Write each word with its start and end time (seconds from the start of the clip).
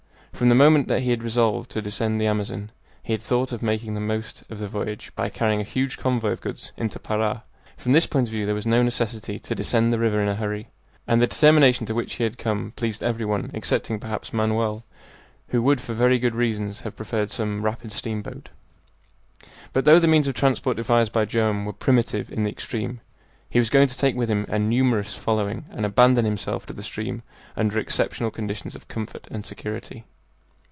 From 0.33 0.49
the 0.49 0.55
moment 0.55 0.87
that 0.87 1.03
he 1.03 1.11
had 1.11 1.21
resolved 1.21 1.69
to 1.69 1.83
descend 1.83 2.19
the 2.19 2.25
Amazon 2.25 2.71
he 3.03 3.13
had 3.13 3.21
thought 3.21 3.51
of 3.51 3.61
making 3.61 3.93
the 3.93 3.99
most 3.99 4.43
of 4.49 4.57
the 4.57 4.67
voyage 4.67 5.11
by 5.15 5.29
carrying 5.29 5.61
a 5.61 5.63
huge 5.63 5.99
convoy 5.99 6.31
of 6.31 6.41
goods 6.41 6.71
into 6.75 6.97
Para. 6.99 7.43
From 7.77 7.91
this 7.91 8.07
point 8.07 8.27
of 8.27 8.31
view 8.31 8.47
there 8.47 8.55
was 8.55 8.65
no 8.65 8.81
necessity 8.81 9.37
to 9.37 9.53
descend 9.53 9.93
the 9.93 9.99
river 9.99 10.19
in 10.19 10.27
a 10.27 10.33
hurry. 10.33 10.69
And 11.05 11.21
the 11.21 11.27
determination 11.27 11.85
to 11.85 11.93
which 11.93 12.15
he 12.15 12.23
had 12.23 12.39
come 12.39 12.73
pleased 12.75 13.03
every 13.03 13.23
one, 13.23 13.51
excepting, 13.53 13.99
perhaps, 13.99 14.33
Manoel, 14.33 14.83
who 15.49 15.61
would 15.61 15.79
for 15.79 15.93
very 15.93 16.17
good 16.17 16.33
reasons 16.33 16.79
have 16.79 16.97
preferred 16.97 17.29
some 17.29 17.61
rapid 17.63 17.91
steamboat. 17.91 18.49
But 19.73 19.85
though 19.85 19.99
the 19.99 20.07
means 20.07 20.27
of 20.27 20.33
transport 20.33 20.75
devised 20.77 21.11
by 21.11 21.25
Joam 21.25 21.65
were 21.65 21.73
primitive 21.73 22.31
in 22.31 22.45
the 22.45 22.49
extreme, 22.51 22.99
he 23.47 23.59
was 23.59 23.69
going 23.69 23.89
to 23.89 23.97
take 23.97 24.15
with 24.15 24.29
him 24.29 24.47
a 24.49 24.57
numerous 24.57 25.13
following 25.13 25.65
and 25.69 25.85
abandon 25.85 26.25
himself 26.25 26.65
to 26.65 26.73
the 26.73 26.81
stream 26.81 27.21
under 27.55 27.77
exceptional 27.77 28.31
conditions 28.31 28.75
of 28.75 28.87
comfort 28.87 29.27
and 29.29 29.45
security. 29.45 30.03